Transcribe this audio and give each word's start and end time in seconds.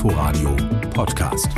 Inforadio 0.00 0.56
Podcast. 0.94 1.52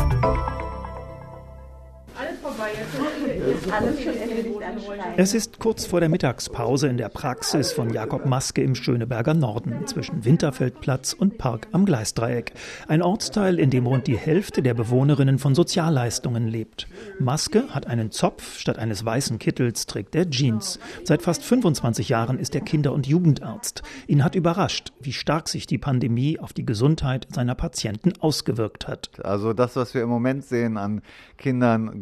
Es 5.17 5.35
ist 5.35 5.59
kurz 5.59 5.87
vor 5.87 6.01
der 6.01 6.09
Mittagspause 6.09 6.89
in 6.89 6.97
der 6.97 7.09
Praxis 7.09 7.73
von 7.73 7.93
Jakob 7.93 8.27
Maske 8.27 8.63
im 8.63 8.75
Schöneberger 8.75 9.35
Norden 9.35 9.87
zwischen 9.87 10.25
Winterfeldplatz 10.25 11.13
und 11.13 11.39
Park 11.39 11.69
am 11.73 11.85
Gleisdreieck. 11.85 12.53
Ein 12.89 13.03
Ortsteil, 13.03 13.59
in 13.59 13.71
dem 13.71 13.87
rund 13.87 14.07
die 14.07 14.17
Hälfte 14.17 14.63
der 14.63 14.75
Bewohnerinnen 14.75 15.39
von 15.39 15.55
Sozialleistungen 15.55 16.49
lebt. 16.49 16.87
Maske 17.19 17.69
hat 17.71 17.87
einen 17.87 18.11
Zopf, 18.11 18.59
statt 18.59 18.79
eines 18.79 19.05
weißen 19.05 19.39
Kittels 19.39 19.87
trägt 19.87 20.15
er 20.15 20.31
Jeans. 20.31 20.79
Seit 21.05 21.23
fast 21.23 21.43
25 21.45 22.09
Jahren 22.09 22.39
ist 22.39 22.55
er 22.55 22.61
Kinder- 22.61 22.93
und 22.93 23.07
Jugendarzt. 23.07 23.83
Ihn 24.07 24.25
hat 24.25 24.35
überrascht, 24.35 24.93
wie 25.01 25.13
stark 25.13 25.49
sich 25.49 25.67
die 25.67 25.79
Pandemie 25.79 26.39
auf 26.39 26.53
die 26.53 26.67
Gesundheit 26.67 27.27
seiner 27.33 27.55
Patienten 27.55 28.13
ausgewirkt 28.21 28.89
hat. 28.89 29.11
Also 29.25 29.53
das, 29.53 29.77
was 29.77 29.95
wir 29.95 30.03
im 30.03 30.09
Moment 30.09 30.45
sehen 30.45 30.77
an 30.77 31.03
Kindern, 31.39 32.01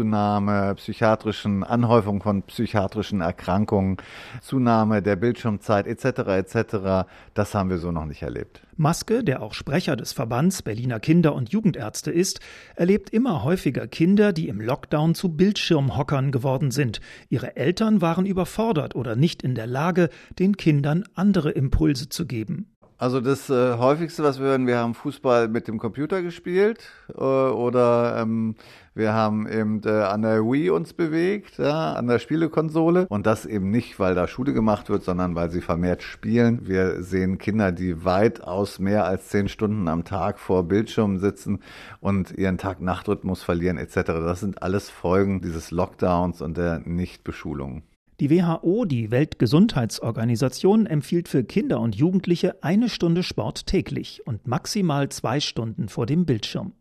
Gewichtszunahme, 0.00 0.74
psychiatrischen 0.76 1.62
Anhäufung 1.62 2.22
von 2.22 2.42
psychiatrischen 2.42 3.20
Erkrankungen, 3.20 3.98
Zunahme 4.40 5.02
der 5.02 5.16
Bildschirmzeit 5.16 5.86
etc. 5.86 6.04
etc. 6.28 7.08
Das 7.34 7.54
haben 7.54 7.68
wir 7.68 7.78
so 7.78 7.92
noch 7.92 8.06
nicht 8.06 8.22
erlebt. 8.22 8.62
Maske, 8.76 9.22
der 9.22 9.42
auch 9.42 9.52
Sprecher 9.52 9.96
des 9.96 10.12
Verbands 10.14 10.62
Berliner 10.62 11.00
Kinder- 11.00 11.34
und 11.34 11.50
Jugendärzte 11.50 12.10
ist, 12.10 12.40
erlebt 12.76 13.10
immer 13.10 13.44
häufiger 13.44 13.86
Kinder, 13.86 14.32
die 14.32 14.48
im 14.48 14.60
Lockdown 14.60 15.14
zu 15.14 15.36
Bildschirmhockern 15.36 16.32
geworden 16.32 16.70
sind. 16.70 17.00
Ihre 17.28 17.56
Eltern 17.56 18.00
waren 18.00 18.24
überfordert 18.24 18.94
oder 18.94 19.16
nicht 19.16 19.42
in 19.42 19.54
der 19.54 19.66
Lage, 19.66 20.08
den 20.38 20.56
Kindern 20.56 21.04
andere 21.14 21.50
Impulse 21.50 22.08
zu 22.08 22.26
geben. 22.26 22.70
Also 23.00 23.22
das 23.22 23.48
äh, 23.48 23.78
häufigste, 23.78 24.22
was 24.22 24.40
wir 24.40 24.48
hören, 24.48 24.66
wir 24.66 24.76
haben 24.76 24.92
Fußball 24.92 25.48
mit 25.48 25.68
dem 25.68 25.78
Computer 25.78 26.20
gespielt 26.20 26.90
äh, 27.08 27.22
oder 27.22 28.18
ähm, 28.20 28.56
wir 28.94 29.14
haben 29.14 29.48
eben 29.48 29.80
äh, 29.86 30.02
an 30.02 30.20
der 30.20 30.42
Wii 30.42 30.68
uns 30.68 30.92
bewegt, 30.92 31.56
ja, 31.56 31.94
an 31.94 32.08
der 32.08 32.18
Spielekonsole 32.18 33.06
und 33.08 33.24
das 33.24 33.46
eben 33.46 33.70
nicht, 33.70 33.98
weil 33.98 34.14
da 34.14 34.28
Schule 34.28 34.52
gemacht 34.52 34.90
wird, 34.90 35.02
sondern 35.02 35.34
weil 35.34 35.48
sie 35.48 35.62
vermehrt 35.62 36.02
spielen. 36.02 36.68
Wir 36.68 37.02
sehen 37.02 37.38
Kinder, 37.38 37.72
die 37.72 38.04
weitaus 38.04 38.78
mehr 38.78 39.06
als 39.06 39.28
zehn 39.28 39.48
Stunden 39.48 39.88
am 39.88 40.04
Tag 40.04 40.38
vor 40.38 40.64
Bildschirmen 40.64 41.20
sitzen 41.20 41.60
und 42.00 42.32
ihren 42.32 42.58
Tag-Nacht-Rhythmus 42.58 43.42
verlieren 43.42 43.78
etc. 43.78 43.94
Das 44.08 44.40
sind 44.40 44.62
alles 44.62 44.90
Folgen 44.90 45.40
dieses 45.40 45.70
Lockdowns 45.70 46.42
und 46.42 46.58
der 46.58 46.80
Nichtbeschulung. 46.80 47.82
Die 48.20 48.28
WHO, 48.28 48.84
die 48.84 49.10
Weltgesundheitsorganisation, 49.10 50.84
empfiehlt 50.84 51.26
für 51.26 51.42
Kinder 51.42 51.80
und 51.80 51.96
Jugendliche 51.96 52.62
eine 52.62 52.90
Stunde 52.90 53.22
Sport 53.22 53.66
täglich 53.66 54.26
und 54.26 54.46
maximal 54.46 55.08
zwei 55.08 55.40
Stunden 55.40 55.88
vor 55.88 56.04
dem 56.04 56.26
Bildschirm. 56.26 56.74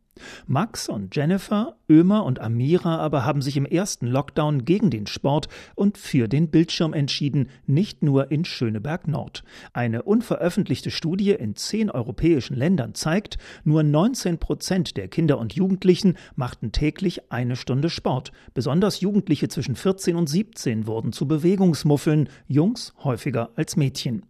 Max 0.48 0.90
und 0.90 1.16
Jennifer, 1.16 1.76
Ömer 1.90 2.26
und 2.26 2.40
Amira 2.40 2.98
aber 2.98 3.26
haben 3.26 3.42
sich 3.42 3.58
im 3.58 3.66
ersten 3.66 4.08
Lockdown 4.08 4.66
gegen 4.66 4.90
den 4.90 5.08
Sport 5.08 5.48
und 5.76 5.98
für 5.98 6.28
den 6.28 6.50
Bildschirm 6.50 6.94
entschieden, 6.94 7.50
nicht 7.66 8.04
nur 8.04 8.32
in 8.32 8.46
Schöneberg 8.46 9.08
Nord. 9.08 9.44
Eine 9.74 10.04
unveröffentlichte 10.04 10.92
Studie 10.92 11.32
in 11.32 11.56
zehn 11.56 11.90
europäischen 11.90 12.56
Ländern 12.56 12.94
zeigt, 12.94 13.38
nur 13.64 13.84
19 13.84 14.38
Prozent 14.38 14.98
der 14.98 15.08
Kinder 15.08 15.40
und 15.40 15.54
Jugendlichen 15.54 16.16
machten 16.36 16.72
täglich 16.72 17.32
eine 17.32 17.56
Stunde 17.56 17.90
Sport. 17.90 18.32
Besonders 18.54 19.02
Jugendliche 19.02 19.48
zwischen 19.48 19.76
14 19.76 20.16
und 20.16 20.28
17 20.28 20.88
wurden 20.88 21.12
zu 21.12 21.28
Bewegungsmuffeln, 21.28 22.30
Jungs 22.48 22.94
häufiger 23.04 23.50
als 23.56 23.76
Mädchen. 23.76 24.29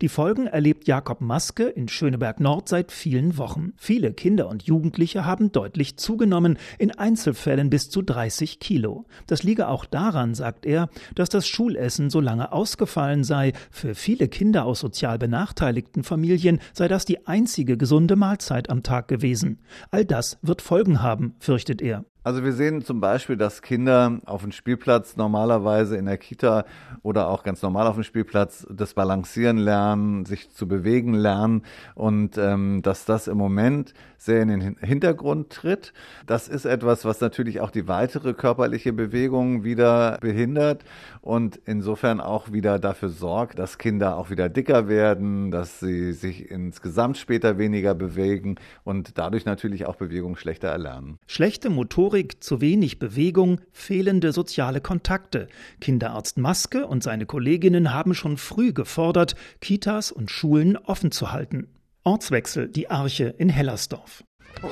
Die 0.00 0.08
Folgen 0.08 0.46
erlebt 0.46 0.86
Jakob 0.86 1.20
Maske 1.20 1.64
in 1.64 1.88
Schöneberg 1.88 2.40
Nord 2.40 2.68
seit 2.68 2.92
vielen 2.92 3.38
Wochen. 3.38 3.72
Viele 3.76 4.12
Kinder 4.12 4.48
und 4.48 4.64
Jugendliche 4.64 5.24
haben 5.24 5.52
deutlich 5.52 5.96
zugenommen, 5.96 6.58
in 6.78 6.90
Einzelfällen 6.90 7.70
bis 7.70 7.90
zu 7.90 8.02
30 8.02 8.60
Kilo. 8.60 9.06
Das 9.26 9.42
liege 9.42 9.68
auch 9.68 9.84
daran, 9.84 10.34
sagt 10.34 10.66
er, 10.66 10.88
dass 11.14 11.28
das 11.28 11.46
Schulessen 11.46 12.10
so 12.10 12.20
lange 12.20 12.52
ausgefallen 12.52 13.24
sei. 13.24 13.52
Für 13.70 13.94
viele 13.94 14.28
Kinder 14.28 14.64
aus 14.64 14.80
sozial 14.80 15.18
benachteiligten 15.18 16.04
Familien 16.04 16.60
sei 16.72 16.88
das 16.88 17.04
die 17.04 17.26
einzige 17.26 17.76
gesunde 17.76 18.16
Mahlzeit 18.16 18.70
am 18.70 18.82
Tag 18.82 19.08
gewesen. 19.08 19.60
All 19.90 20.04
das 20.04 20.38
wird 20.42 20.62
Folgen 20.62 21.02
haben, 21.02 21.34
fürchtet 21.38 21.82
er. 21.82 22.04
Also 22.24 22.42
wir 22.42 22.52
sehen 22.52 22.82
zum 22.82 23.00
Beispiel, 23.00 23.36
dass 23.36 23.62
Kinder 23.62 24.18
auf 24.26 24.42
dem 24.42 24.50
Spielplatz 24.50 25.16
normalerweise 25.16 25.96
in 25.96 26.06
der 26.06 26.18
Kita 26.18 26.64
oder 27.02 27.28
auch 27.28 27.44
ganz 27.44 27.62
normal 27.62 27.86
auf 27.86 27.94
dem 27.94 28.02
Spielplatz 28.02 28.66
das 28.70 28.94
Balancieren 28.94 29.56
lernen, 29.56 30.26
sich 30.26 30.50
zu 30.50 30.66
bewegen 30.66 31.14
lernen 31.14 31.62
und 31.94 32.36
ähm, 32.36 32.82
dass 32.82 33.04
das 33.04 33.28
im 33.28 33.38
Moment 33.38 33.94
sehr 34.18 34.42
in 34.42 34.48
den 34.48 34.76
Hintergrund 34.80 35.50
tritt. 35.50 35.92
Das 36.26 36.48
ist 36.48 36.64
etwas, 36.64 37.04
was 37.04 37.20
natürlich 37.20 37.60
auch 37.60 37.70
die 37.70 37.86
weitere 37.86 38.34
körperliche 38.34 38.92
Bewegung 38.92 39.62
wieder 39.62 40.18
behindert 40.20 40.84
und 41.20 41.60
insofern 41.66 42.20
auch 42.20 42.52
wieder 42.52 42.80
dafür 42.80 43.10
sorgt, 43.10 43.60
dass 43.60 43.78
Kinder 43.78 44.16
auch 44.16 44.28
wieder 44.28 44.48
dicker 44.48 44.88
werden, 44.88 45.52
dass 45.52 45.78
sie 45.78 46.12
sich 46.12 46.50
insgesamt 46.50 47.16
später 47.16 47.58
weniger 47.58 47.94
bewegen 47.94 48.56
und 48.82 49.16
dadurch 49.18 49.44
natürlich 49.44 49.86
auch 49.86 49.96
Bewegung 49.96 50.36
schlechter 50.36 50.68
erlernen. 50.68 51.18
Schlechte 51.28 51.70
Motorik 51.70 52.07
Motorik, 52.08 52.42
zu 52.42 52.62
wenig 52.62 52.98
Bewegung, 52.98 53.60
fehlende 53.70 54.32
soziale 54.32 54.80
Kontakte. 54.80 55.46
Kinderarzt 55.78 56.38
Maske 56.38 56.86
und 56.86 57.02
seine 57.02 57.26
Kolleginnen 57.26 57.92
haben 57.92 58.14
schon 58.14 58.38
früh 58.38 58.72
gefordert, 58.72 59.36
Kitas 59.60 60.10
und 60.10 60.30
Schulen 60.30 60.78
offen 60.78 61.12
zu 61.12 61.32
halten. 61.32 61.68
Ortswechsel, 62.04 62.70
die 62.70 62.88
Arche 62.88 63.34
in 63.36 63.50
Hellersdorf. 63.50 64.24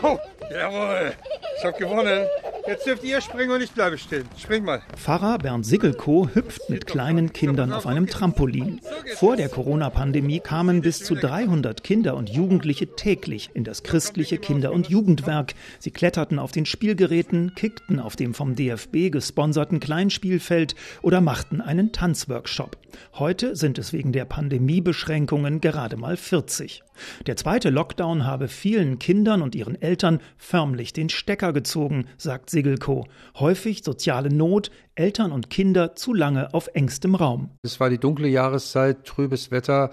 Oh, 0.03 0.17
jawohl, 0.51 1.13
ich 1.59 1.65
hab 1.67 1.77
gewonnen. 1.77 2.27
Jetzt 2.67 2.85
dürft 2.85 3.05
ihr 3.05 3.21
springen 3.21 3.53
und 3.53 3.63
ich 3.63 3.71
bleibe 3.71 3.97
stehen. 3.97 4.25
Spring 4.37 4.65
mal. 4.65 4.83
Pfarrer 4.97 5.39
Bernd 5.39 5.65
Sickelko 5.65 6.29
hüpft 6.35 6.69
mit 6.69 6.87
kleinen 6.87 7.33
Kindern 7.33 7.73
auf 7.73 7.87
einem 7.87 8.09
Trampolin. 8.09 8.81
Vor 9.15 9.37
der 9.37 9.49
Corona-Pandemie 9.49 10.41
kamen 10.41 10.81
bis 10.81 10.99
zu 10.99 11.15
300 11.15 11.85
Kinder 11.85 12.17
und 12.17 12.29
Jugendliche 12.29 12.97
täglich 12.97 13.51
in 13.55 13.63
das 13.63 13.85
christliche 13.85 14.39
Kinder- 14.39 14.73
und 14.73 14.89
Jugendwerk. 14.89 15.55
Sie 15.79 15.93
kletterten 15.93 16.41
auf 16.41 16.51
den 16.51 16.67
Spielgeräten, 16.67 17.55
kickten 17.55 18.01
auf 18.01 18.17
dem 18.17 18.35
vom 18.35 18.57
DFB 18.57 19.11
gesponserten 19.13 19.79
Kleinspielfeld 19.79 20.75
oder 21.03 21.21
machten 21.21 21.61
einen 21.61 21.93
Tanzworkshop. 21.93 22.77
Heute 23.15 23.55
sind 23.55 23.79
es 23.79 23.93
wegen 23.93 24.11
der 24.11 24.25
Pandemiebeschränkungen 24.25 25.61
gerade 25.61 25.97
mal 25.97 26.17
40. 26.17 26.83
Der 27.27 27.37
zweite 27.37 27.71
Lockdown 27.71 28.25
habe 28.25 28.49
vielen 28.49 28.99
Kindern 28.99 29.43
und 29.43 29.55
ihren 29.55 29.81
Eltern 29.81 30.21
förmlich 30.37 30.93
den 30.93 31.09
Stecker 31.09 31.53
gezogen, 31.53 32.07
sagt 32.17 32.51
Sigelko. 32.57 33.07
Häufig 33.39 33.85
soziale 33.85 34.31
Not, 34.31 34.71
Eltern 34.95 35.31
und 35.31 35.51
Kinder 35.51 35.95
zu 35.95 36.15
lange 36.15 36.55
auf 36.55 36.69
engstem 36.73 37.15
Raum. 37.15 37.51
Es 37.63 37.81
war 37.81 37.91
die 37.91 37.99
dunkle 37.99 38.29
Jahreszeit, 38.29 39.05
trübes 39.05 39.51
Wetter, 39.51 39.91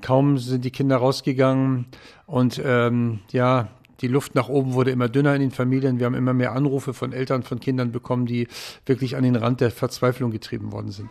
kaum 0.00 0.36
sind 0.36 0.64
die 0.64 0.72
Kinder 0.72 0.96
rausgegangen 0.96 1.86
und 2.26 2.60
ähm, 2.64 3.20
ja, 3.30 3.68
die 4.00 4.08
Luft 4.08 4.34
nach 4.34 4.48
oben 4.48 4.72
wurde 4.72 4.90
immer 4.90 5.08
dünner 5.08 5.32
in 5.36 5.42
den 5.42 5.52
Familien. 5.52 6.00
Wir 6.00 6.06
haben 6.06 6.14
immer 6.14 6.34
mehr 6.34 6.54
Anrufe 6.54 6.92
von 6.92 7.12
Eltern, 7.12 7.44
von 7.44 7.60
Kindern 7.60 7.92
bekommen, 7.92 8.26
die 8.26 8.48
wirklich 8.84 9.14
an 9.14 9.22
den 9.22 9.36
Rand 9.36 9.60
der 9.60 9.70
Verzweiflung 9.70 10.32
getrieben 10.32 10.72
worden 10.72 10.90
sind. 10.90 11.10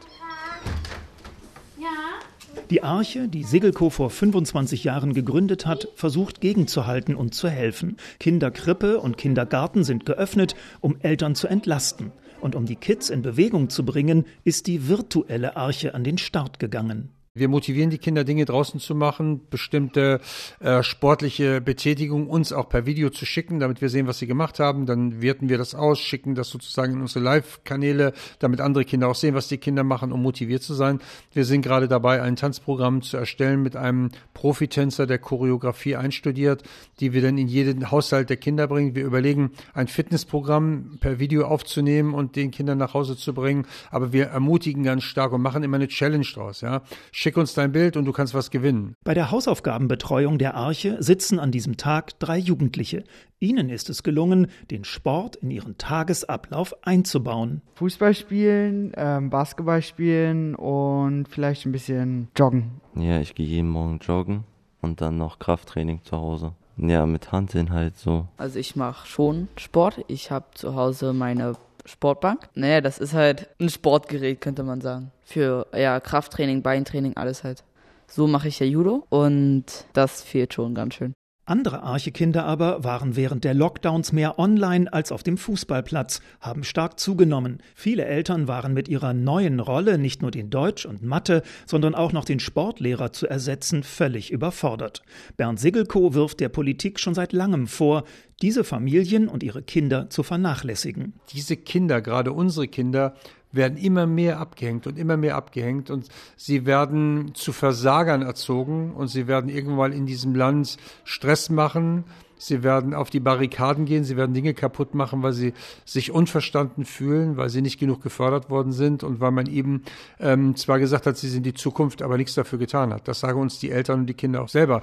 Die 2.72 2.84
Arche, 2.84 3.28
die 3.28 3.44
Segelko 3.44 3.90
vor 3.90 4.10
25 4.10 4.86
Jahren 4.86 5.14
gegründet 5.14 5.66
hat, 5.66 5.90
versucht 5.96 6.40
gegenzuhalten 6.40 7.16
und 7.16 7.36
zu 7.36 7.50
helfen. 7.50 7.98
Kinderkrippe 8.18 9.02
und 9.02 9.18
Kindergarten 9.18 9.84
sind 9.84 10.06
geöffnet, 10.06 10.56
um 10.80 10.96
Eltern 11.02 11.36
zu 11.36 11.48
entlasten. 11.48 12.14
Und 12.40 12.56
um 12.56 12.66
die 12.66 12.78
Kids 12.78 13.10
in 13.10 13.24
Bewegung 13.24 13.70
zu 13.70 13.84
bringen, 13.84 14.24
ist 14.46 14.68
die 14.68 14.88
virtuelle 14.88 15.58
Arche 15.58 15.94
an 15.94 16.06
den 16.06 16.18
Start 16.18 16.60
gegangen. 16.60 17.10
Wir 17.34 17.48
motivieren 17.48 17.90
die 17.90 17.98
Kinder, 17.98 18.26
Dinge 18.26 18.44
draußen 18.44 18.82
zu 18.82 18.94
machen, 18.94 19.48
bestimmte 19.50 20.20
äh, 20.60 20.84
sportliche 20.84 21.62
Betätigung 21.62 22.28
uns 22.28 22.52
auch 22.52 22.68
per 22.68 22.86
Video 22.86 23.10
zu 23.10 23.26
schicken, 23.26 23.62
damit 23.62 23.80
wir 23.80 23.88
sehen, 23.88 24.06
was 24.06 24.20
sie 24.20 24.28
gemacht 24.28 24.60
haben. 24.60 24.86
Dann 24.86 25.22
werten 25.22 25.48
wir 25.48 25.58
das 25.58 25.74
aus, 25.74 26.02
schicken 26.02 26.36
das 26.36 26.50
sozusagen 26.50 26.96
in 26.96 27.00
unsere 27.00 27.24
Live-Kanäle, 27.24 28.12
damit 28.40 28.60
andere 28.60 28.84
Kinder 28.84 29.08
auch 29.08 29.16
sehen, 29.16 29.34
was 29.34 29.48
die 29.48 29.60
Kinder 29.60 29.86
machen, 29.86 30.12
um 30.12 30.22
motiviert 30.22 30.62
zu 30.62 30.74
sein. 30.74 31.00
Wir 31.32 31.46
sind 31.46 31.62
gerade 31.62 31.88
dabei, 31.88 32.22
ein 32.22 32.36
Tanzprogramm 32.36 33.02
zu 33.02 33.16
erstellen 33.16 33.64
mit 33.64 33.78
einem 33.78 34.10
Profitänzer, 34.34 35.08
der 35.08 35.20
Choreografie 35.20 35.96
einstudiert, 35.96 36.64
die 37.00 37.14
wir 37.14 37.22
dann 37.22 37.38
in 37.38 37.48
jeden 37.48 37.92
Haushalt 37.92 38.30
der 38.30 38.36
Kinder 38.36 38.68
bringen. 38.68 38.94
Wir 38.94 39.06
überlegen, 39.06 39.52
ein 39.74 39.88
Fitnessprogramm 39.88 40.98
per 41.00 41.20
Video 41.20 41.46
aufzunehmen 41.46 42.14
und 42.14 42.36
den 42.36 42.52
Kindern 42.52 42.78
nach 42.78 42.94
Hause 42.94 43.16
zu 43.16 43.34
bringen. 43.34 43.68
Aber 43.90 44.12
wir 44.12 44.26
ermutigen 44.26 44.84
ganz 44.84 45.04
stark 45.04 45.32
und 45.32 45.42
machen 45.42 45.64
immer 45.64 45.78
eine 45.78 45.88
Challenge 45.88 46.28
draus, 46.34 46.60
ja 46.60 46.82
Schick 47.22 47.38
uns 47.38 47.54
dein 47.54 47.72
Bild 47.72 47.98
und 47.98 48.06
du 48.06 48.14
kannst 48.14 48.34
was 48.34 48.50
gewinnen. 48.50 48.96
Bei 49.04 49.14
der 49.14 49.30
Hausaufgabenbetreuung 49.30 50.40
der 50.40 50.56
Arche 50.56 50.98
sitzen 51.04 51.38
an 51.38 51.52
diesem 51.52 51.78
Tag 51.78 52.18
drei 52.18 52.40
Jugendliche. 52.40 53.04
Ihnen 53.40 53.70
ist 53.70 53.92
es 53.92 54.02
gelungen, 54.02 54.48
den 54.72 54.84
Sport 54.84 55.36
in 55.36 55.52
ihren 55.52 55.78
Tagesablauf 55.78 56.74
einzubauen. 56.82 57.62
Fußball 57.76 58.16
spielen, 58.16 58.92
ähm, 58.98 59.30
Basketball 59.30 59.84
spielen 59.84 60.56
und 60.56 61.28
vielleicht 61.30 61.68
ein 61.68 61.72
bisschen 61.72 62.30
joggen. 62.36 62.82
Ja, 62.96 63.20
ich 63.20 63.36
gehe 63.36 63.46
jeden 63.46 63.70
Morgen 63.70 64.00
joggen 64.00 64.46
und 64.82 65.00
dann 65.00 65.20
noch 65.20 65.38
Krafttraining 65.38 66.04
zu 66.04 66.18
Hause. 66.18 66.54
Ja, 66.78 67.06
mit 67.06 67.32
Handeln 67.32 67.70
halt 67.70 67.98
so. 67.98 68.28
Also 68.38 68.58
ich 68.58 68.76
mache 68.76 69.06
schon 69.06 69.48
Sport. 69.58 70.04
Ich 70.08 70.32
habe 70.32 70.46
zu 70.56 70.74
Hause 70.74 71.14
meine 71.14 71.54
Sportbank. 71.86 72.50
Naja, 72.54 72.82
das 72.82 73.00
ist 73.00 73.14
halt 73.14 73.50
ein 73.60 73.70
Sportgerät, 73.70 74.42
könnte 74.42 74.64
man 74.64 74.82
sagen. 74.82 75.12
Für 75.24 75.68
ja, 75.76 76.00
Krafttraining, 76.00 76.62
Beintraining, 76.62 77.18
alles 77.18 77.44
halt. 77.44 77.64
So 78.08 78.28
mache 78.28 78.50
ich 78.50 78.60
ja 78.60 78.66
Judo 78.66 79.06
und 79.10 79.66
das 79.94 80.22
fehlt 80.22 80.54
schon 80.54 80.76
ganz 80.76 80.96
schön. 80.96 81.14
Andere 81.52 81.84
Archekinder 81.84 82.46
aber 82.46 82.86
waren 82.86 83.18
während 83.18 83.44
der 83.44 83.54
Lockdowns 83.54 84.14
mehr 84.14 84.40
online 84.40 84.94
als 84.94 85.12
auf 85.12 85.22
dem 85.22 85.38
Fußballplatz, 85.38 86.22
haben 86.40 86.64
stark 86.64 86.98
zugenommen. 86.98 87.58
Viele 87.76 88.06
Eltern 88.06 88.48
waren 88.48 88.74
mit 88.74 88.88
ihrer 88.88 89.14
neuen 89.14 89.60
Rolle, 89.60 89.98
nicht 89.98 90.22
nur 90.22 90.32
den 90.32 90.50
Deutsch 90.50 90.86
und 90.86 91.04
Mathe, 91.04 91.44
sondern 91.66 91.94
auch 91.94 92.14
noch 92.14 92.24
den 92.24 92.40
Sportlehrer 92.40 93.12
zu 93.12 93.28
ersetzen, 93.28 93.84
völlig 93.84 94.32
überfordert. 94.32 95.02
Bernd 95.36 95.60
Sigelko 95.60 96.14
wirft 96.14 96.40
der 96.40 96.48
Politik 96.48 97.02
schon 97.02 97.16
seit 97.16 97.34
langem 97.34 97.68
vor, 97.68 98.06
diese 98.42 98.64
Familien 98.64 99.28
und 99.28 99.44
ihre 99.44 99.62
Kinder 99.62 100.10
zu 100.10 100.24
vernachlässigen. 100.24 101.16
Diese 101.34 101.58
Kinder, 101.58 102.00
gerade 102.00 102.32
unsere 102.32 102.70
Kinder, 102.70 103.14
werden 103.52 103.78
immer 103.78 104.08
mehr 104.08 104.40
abgehängt 104.40 104.88
und 104.88 104.98
immer 104.98 105.18
mehr 105.18 105.36
abgehängt 105.36 105.90
und 105.90 106.08
sie 106.36 106.66
werden 106.66 107.32
zu 107.34 107.54
Versagern 107.54 108.22
erzogen 108.22 108.92
und 108.92 109.08
sie 109.08 109.28
werden 109.28 109.50
irgendwann 109.50 109.92
in 109.92 110.06
diesem 110.06 110.36
Land 110.36 110.78
Stress 111.04 111.50
machen. 111.50 112.06
Sie 112.38 112.64
werden 112.64 112.96
auf 112.96 113.12
die 113.12 113.20
Barrikaden 113.20 113.86
gehen, 113.86 114.04
sie 114.04 114.18
werden 114.18 114.34
Dinge 114.34 114.56
kaputt 114.56 114.96
machen, 114.96 115.22
weil 115.22 115.34
sie 115.34 115.54
sich 115.86 116.12
unverstanden 116.12 116.86
fühlen, 116.86 117.38
weil 117.38 117.50
sie 117.50 117.62
nicht 117.62 117.80
genug 117.80 118.02
gefördert 118.02 118.50
worden 118.50 118.72
sind 118.72 119.04
und 119.04 119.20
weil 119.20 119.30
man 119.30 119.46
eben 119.46 119.84
ähm, 120.20 120.56
zwar 120.56 120.80
gesagt 120.80 121.06
hat, 121.06 121.18
sie 121.18 121.30
sind 121.30 121.46
die 121.46 121.54
Zukunft, 121.54 122.02
aber 122.02 122.18
nichts 122.18 122.34
dafür 122.34 122.58
getan 122.58 122.94
hat. 122.94 123.08
Das 123.08 123.20
sagen 123.20 123.40
uns 123.40 123.60
die 123.60 123.70
Eltern 123.70 124.02
und 124.02 124.06
die 124.08 124.16
Kinder 124.16 124.42
auch 124.42 124.50
selber. 124.50 124.82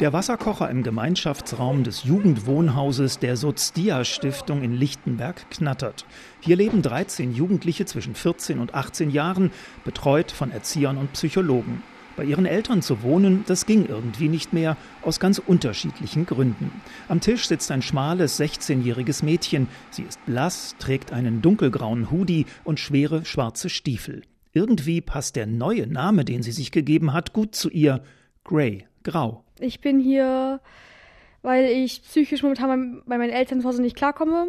Der 0.00 0.12
Wasserkocher 0.12 0.68
im 0.70 0.82
Gemeinschaftsraum 0.82 1.84
des 1.84 2.04
Jugendwohnhauses 2.04 3.18
der 3.18 3.36
Sozdia 3.36 4.04
Stiftung 4.04 4.62
in 4.62 4.72
Lichtenberg 4.72 5.48
knattert. 5.50 6.06
Hier 6.40 6.56
leben 6.56 6.82
13 6.82 7.34
Jugendliche 7.34 7.84
zwischen 7.84 8.14
14 8.14 8.58
und 8.58 8.74
18 8.74 9.10
Jahren, 9.10 9.52
betreut 9.84 10.32
von 10.32 10.50
Erziehern 10.50 10.96
und 10.96 11.12
Psychologen. 11.12 11.82
Bei 12.16 12.24
ihren 12.24 12.46
Eltern 12.46 12.82
zu 12.82 13.02
wohnen, 13.02 13.44
das 13.46 13.64
ging 13.64 13.86
irgendwie 13.86 14.28
nicht 14.28 14.52
mehr, 14.52 14.76
aus 15.02 15.20
ganz 15.20 15.38
unterschiedlichen 15.38 16.26
Gründen. 16.26 16.72
Am 17.08 17.20
Tisch 17.20 17.46
sitzt 17.46 17.70
ein 17.70 17.82
schmales, 17.82 18.40
16-jähriges 18.40 19.24
Mädchen. 19.24 19.68
Sie 19.90 20.02
ist 20.02 20.24
blass, 20.26 20.74
trägt 20.78 21.12
einen 21.12 21.42
dunkelgrauen 21.42 22.10
Hoodie 22.10 22.46
und 22.64 22.80
schwere 22.80 23.24
schwarze 23.24 23.68
Stiefel. 23.68 24.22
Irgendwie 24.52 25.00
passt 25.00 25.36
der 25.36 25.46
neue 25.46 25.86
Name, 25.86 26.24
den 26.24 26.42
sie 26.42 26.52
sich 26.52 26.72
gegeben 26.72 27.12
hat, 27.12 27.32
gut 27.32 27.54
zu 27.54 27.70
ihr. 27.70 28.02
Grey, 28.44 28.84
grau. 29.04 29.44
Ich 29.60 29.80
bin 29.80 30.00
hier, 30.00 30.60
weil 31.42 31.64
ich 31.64 32.02
psychisch 32.02 32.42
momentan 32.42 33.02
bei 33.06 33.18
meinen 33.18 33.32
Eltern 33.32 33.60
zu 33.60 33.68
Hause 33.68 33.82
nicht 33.82 33.96
klarkomme 33.96 34.46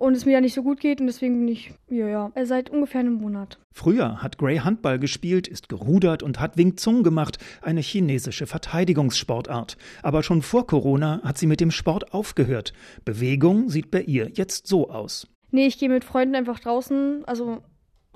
und 0.00 0.14
es 0.14 0.24
mir 0.24 0.32
ja 0.32 0.40
nicht 0.40 0.54
so 0.54 0.62
gut 0.62 0.80
geht 0.80 1.00
und 1.00 1.06
deswegen 1.06 1.38
bin 1.38 1.48
ich 1.48 1.74
hier, 1.86 2.08
ja, 2.08 2.32
seit 2.44 2.70
ungefähr 2.70 3.00
einem 3.00 3.14
Monat. 3.14 3.58
Früher 3.70 4.22
hat 4.22 4.38
Gray 4.38 4.56
Handball 4.56 4.98
gespielt, 4.98 5.46
ist 5.46 5.68
gerudert 5.68 6.22
und 6.22 6.40
hat 6.40 6.56
Wing 6.56 6.78
Zung 6.78 7.02
gemacht, 7.02 7.36
eine 7.60 7.82
chinesische 7.82 8.46
Verteidigungssportart. 8.46 9.76
Aber 10.02 10.22
schon 10.22 10.40
vor 10.40 10.66
Corona 10.66 11.20
hat 11.22 11.36
sie 11.36 11.46
mit 11.46 11.60
dem 11.60 11.70
Sport 11.70 12.14
aufgehört. 12.14 12.72
Bewegung 13.04 13.68
sieht 13.68 13.90
bei 13.90 14.00
ihr 14.00 14.30
jetzt 14.32 14.66
so 14.66 14.88
aus. 14.88 15.26
Nee, 15.50 15.66
ich 15.66 15.78
gehe 15.78 15.90
mit 15.90 16.04
Freunden 16.04 16.34
einfach 16.34 16.60
draußen, 16.60 17.24
also 17.26 17.62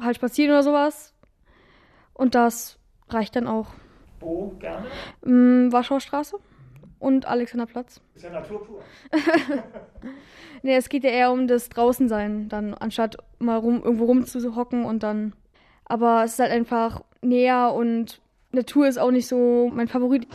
halt 0.01 0.17
spazieren 0.17 0.53
oder 0.53 0.63
sowas. 0.63 1.13
Und 2.15 2.35
das 2.35 2.79
reicht 3.09 3.37
dann 3.37 3.47
auch. 3.47 3.75
Wo 4.25 4.55
gerne? 4.59 4.87
Mm, 5.25 5.71
Warschauer 5.71 6.01
Straße 6.01 6.37
und 6.99 7.27
Alexanderplatz. 7.27 8.01
Ist 8.15 8.25
ja 8.25 8.31
Natur 8.31 8.65
pur. 8.65 8.83
nee, 10.63 10.75
es 10.75 10.89
geht 10.89 11.05
ja 11.05 11.11
eher 11.11 11.31
um 11.31 11.47
das 11.47 11.69
Draußensein, 11.69 12.49
dann 12.49 12.73
anstatt 12.73 13.19
mal 13.39 13.59
rum, 13.59 13.83
irgendwo 13.85 14.07
rumzuhocken 14.07 14.87
und 14.87 15.03
dann. 15.03 15.35
Aber 15.85 16.25
es 16.25 16.33
ist 16.33 16.39
halt 16.39 16.53
einfach 16.53 17.03
näher 17.21 17.75
und 17.75 18.23
Natur 18.53 18.89
ist 18.89 18.99
auch 18.99 19.11
nicht 19.11 19.27
so 19.27 19.71
mein 19.75 19.89
Favorit. 19.89 20.27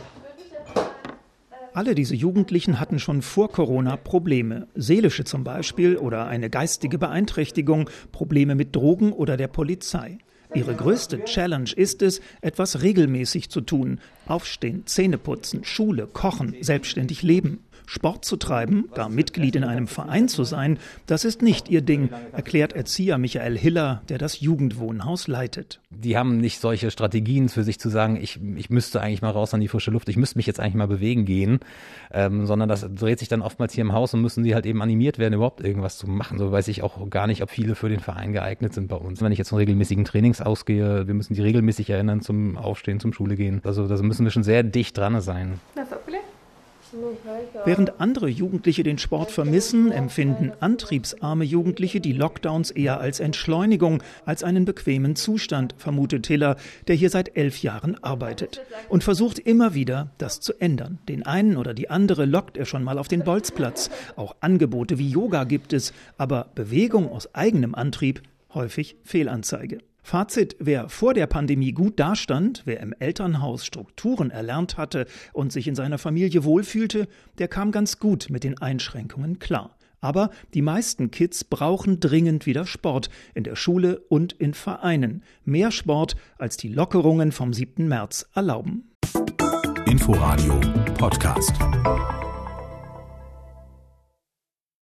Alle 1.72 1.94
diese 1.94 2.14
Jugendlichen 2.14 2.78
hatten 2.78 2.98
schon 2.98 3.22
vor 3.22 3.50
Corona 3.50 3.96
Probleme, 3.96 4.68
seelische 4.74 5.24
zum 5.24 5.44
Beispiel 5.44 5.96
oder 5.96 6.26
eine 6.26 6.50
geistige 6.50 6.98
Beeinträchtigung, 6.98 7.90
Probleme 8.12 8.54
mit 8.54 8.74
Drogen 8.74 9.12
oder 9.12 9.36
der 9.36 9.48
Polizei. 9.48 10.18
Ihre 10.54 10.74
größte 10.74 11.24
Challenge 11.24 11.70
ist 11.74 12.02
es, 12.02 12.20
etwas 12.40 12.82
regelmäßig 12.82 13.50
zu 13.50 13.60
tun. 13.60 14.00
Aufstehen, 14.26 14.86
Zähne 14.86 15.18
putzen, 15.18 15.64
Schule, 15.64 16.06
kochen, 16.06 16.56
selbstständig 16.60 17.22
leben. 17.22 17.64
Sport 17.90 18.24
zu 18.24 18.36
treiben, 18.36 18.88
gar 18.94 19.08
Mitglied 19.08 19.56
in 19.56 19.64
einem 19.64 19.88
Verein 19.88 20.28
zu 20.28 20.44
sein, 20.44 20.78
das 21.06 21.24
ist 21.24 21.42
nicht 21.42 21.68
ihr 21.68 21.80
Ding, 21.80 22.10
erklärt 22.32 22.72
Erzieher 22.72 23.18
Michael 23.18 23.58
Hiller, 23.58 24.02
der 24.08 24.18
das 24.18 24.38
Jugendwohnhaus 24.38 25.26
leitet. 25.26 25.80
Die 25.90 26.16
haben 26.16 26.36
nicht 26.36 26.60
solche 26.60 26.92
Strategien 26.92 27.48
für 27.48 27.64
sich 27.64 27.80
zu 27.80 27.88
sagen, 27.88 28.14
ich, 28.14 28.38
ich 28.54 28.70
müsste 28.70 29.00
eigentlich 29.00 29.22
mal 29.22 29.32
raus 29.32 29.54
an 29.54 29.60
die 29.60 29.66
frische 29.66 29.90
Luft, 29.90 30.08
ich 30.08 30.16
müsste 30.16 30.38
mich 30.38 30.46
jetzt 30.46 30.60
eigentlich 30.60 30.76
mal 30.76 30.86
bewegen 30.86 31.24
gehen, 31.24 31.58
ähm, 32.12 32.46
sondern 32.46 32.68
das 32.68 32.86
dreht 32.94 33.18
sich 33.18 33.26
dann 33.26 33.42
oftmals 33.42 33.72
hier 33.72 33.82
im 33.82 33.92
Haus 33.92 34.14
und 34.14 34.20
müssen 34.20 34.44
sie 34.44 34.54
halt 34.54 34.66
eben 34.66 34.82
animiert 34.82 35.18
werden, 35.18 35.34
überhaupt 35.34 35.60
irgendwas 35.60 35.98
zu 35.98 36.06
machen. 36.06 36.38
So 36.38 36.52
weiß 36.52 36.68
ich 36.68 36.84
auch 36.84 37.10
gar 37.10 37.26
nicht, 37.26 37.42
ob 37.42 37.50
viele 37.50 37.74
für 37.74 37.88
den 37.88 37.98
Verein 37.98 38.32
geeignet 38.32 38.72
sind 38.72 38.86
bei 38.86 38.94
uns. 38.94 39.20
Wenn 39.20 39.32
ich 39.32 39.38
jetzt 39.38 39.48
von 39.48 39.58
regelmäßigen 39.58 40.04
Trainings 40.04 40.40
ausgehe, 40.40 41.08
wir 41.08 41.14
müssen 41.14 41.34
die 41.34 41.42
regelmäßig 41.42 41.90
erinnern 41.90 42.20
zum 42.20 42.56
Aufstehen, 42.56 43.00
zum 43.00 43.12
Schule 43.12 43.34
gehen. 43.34 43.60
Also 43.64 43.88
da 43.88 44.00
müssen 44.00 44.24
wir 44.24 44.30
schon 44.30 44.44
sehr 44.44 44.62
dicht 44.62 44.96
dran 44.96 45.20
sein. 45.20 45.58
Während 47.64 48.00
andere 48.00 48.28
Jugendliche 48.28 48.82
den 48.82 48.98
Sport 48.98 49.30
vermissen, 49.30 49.92
empfinden 49.92 50.52
antriebsarme 50.60 51.44
Jugendliche 51.44 52.00
die 52.00 52.12
Lockdowns 52.12 52.70
eher 52.70 53.00
als 53.00 53.20
Entschleunigung, 53.20 54.02
als 54.24 54.42
einen 54.42 54.64
bequemen 54.64 55.16
Zustand, 55.16 55.74
vermutet 55.78 56.24
Tiller, 56.24 56.56
der 56.88 56.96
hier 56.96 57.10
seit 57.10 57.36
elf 57.36 57.62
Jahren 57.62 58.02
arbeitet 58.02 58.62
und 58.88 59.04
versucht 59.04 59.38
immer 59.38 59.74
wieder, 59.74 60.10
das 60.18 60.40
zu 60.40 60.60
ändern. 60.60 60.98
Den 61.08 61.24
einen 61.24 61.56
oder 61.56 61.74
die 61.74 61.90
andere 61.90 62.24
lockt 62.24 62.56
er 62.56 62.66
schon 62.66 62.82
mal 62.84 62.98
auf 62.98 63.08
den 63.08 63.24
Bolzplatz. 63.24 63.90
Auch 64.16 64.36
Angebote 64.40 64.98
wie 64.98 65.08
Yoga 65.08 65.44
gibt 65.44 65.72
es, 65.72 65.92
aber 66.18 66.48
Bewegung 66.54 67.10
aus 67.10 67.34
eigenem 67.34 67.74
Antrieb 67.74 68.22
häufig 68.54 68.96
Fehlanzeige. 69.04 69.78
Fazit, 70.02 70.56
wer 70.58 70.88
vor 70.88 71.14
der 71.14 71.26
Pandemie 71.26 71.72
gut 71.72 71.98
dastand, 72.00 72.62
wer 72.64 72.80
im 72.80 72.94
Elternhaus 72.98 73.64
Strukturen 73.64 74.30
erlernt 74.30 74.76
hatte 74.76 75.06
und 75.32 75.52
sich 75.52 75.68
in 75.68 75.74
seiner 75.74 75.98
Familie 75.98 76.44
wohlfühlte, 76.44 77.08
der 77.38 77.48
kam 77.48 77.72
ganz 77.72 77.98
gut 77.98 78.28
mit 78.30 78.44
den 78.44 78.58
Einschränkungen 78.58 79.38
klar. 79.38 79.76
Aber 80.00 80.30
die 80.54 80.62
meisten 80.62 81.10
Kids 81.10 81.44
brauchen 81.44 82.00
dringend 82.00 82.46
wieder 82.46 82.66
Sport 82.66 83.10
in 83.34 83.44
der 83.44 83.56
Schule 83.56 84.00
und 84.08 84.32
in 84.32 84.54
Vereinen. 84.54 85.22
Mehr 85.44 85.70
Sport, 85.70 86.16
als 86.38 86.56
die 86.56 86.68
Lockerungen 86.68 87.32
vom 87.32 87.52
7. 87.52 87.86
März 87.86 88.26
erlauben. 88.34 88.90
Inforadio 89.86 90.58
Podcast. 90.94 91.52